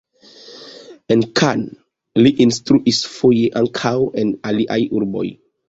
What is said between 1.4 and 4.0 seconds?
Cannes li instruis, foje ankaŭ